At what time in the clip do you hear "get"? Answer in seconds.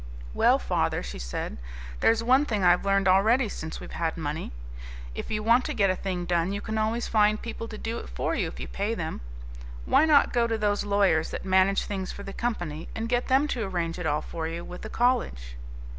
5.75-5.91, 13.09-13.27